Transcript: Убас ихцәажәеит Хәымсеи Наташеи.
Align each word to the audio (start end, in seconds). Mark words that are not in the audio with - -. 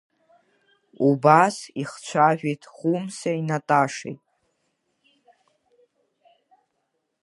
Убас 1.07 1.55
ихцәажәеит 1.81 2.61
Хәымсеи 2.75 3.39
Наташеи. 3.49 4.15